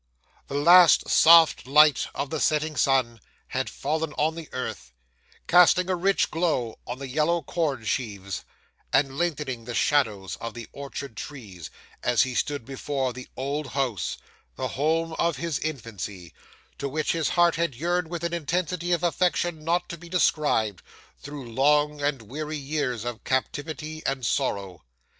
'The 0.47 0.55
last 0.55 1.07
soft 1.07 1.67
light 1.67 2.07
of 2.15 2.31
the 2.31 2.39
setting 2.39 2.75
sun 2.75 3.19
had 3.49 3.69
fallen 3.69 4.13
on 4.13 4.33
the 4.33 4.49
earth, 4.51 4.93
casting 5.45 5.91
a 5.91 5.95
rich 5.95 6.31
glow 6.31 6.79
on 6.87 6.97
the 6.97 7.07
yellow 7.07 7.43
corn 7.43 7.85
sheaves, 7.85 8.43
and 8.91 9.15
lengthening 9.15 9.63
the 9.65 9.75
shadows 9.75 10.37
of 10.37 10.55
the 10.55 10.67
orchard 10.71 11.15
trees, 11.15 11.69
as 12.01 12.23
he 12.23 12.33
stood 12.33 12.65
before 12.65 13.13
the 13.13 13.27
old 13.37 13.67
house 13.73 14.17
the 14.55 14.69
home 14.69 15.13
of 15.19 15.37
his 15.37 15.59
infancy 15.59 16.33
to 16.79 16.89
which 16.89 17.11
his 17.11 17.29
heart 17.29 17.53
had 17.53 17.75
yearned 17.75 18.07
with 18.07 18.23
an 18.23 18.33
intensity 18.33 18.91
of 18.93 19.03
affection 19.03 19.63
not 19.63 19.87
to 19.87 19.99
be 19.99 20.09
described, 20.09 20.81
through 21.19 21.47
long 21.53 22.01
and 22.01 22.23
weary 22.23 22.57
years 22.57 23.05
of 23.05 23.23
captivity 23.23 24.01
and 24.07 24.25
sorrow. 24.25 24.81